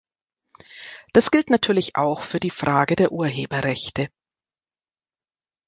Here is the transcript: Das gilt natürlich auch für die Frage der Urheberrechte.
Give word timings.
Das 1.13 1.29
gilt 1.29 1.51
natürlich 1.51 1.95
auch 1.95 2.23
für 2.23 2.39
die 2.39 2.49
Frage 2.49 2.95
der 2.95 3.11
Urheberrechte. 3.11 4.09